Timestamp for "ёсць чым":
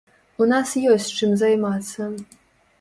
0.95-1.37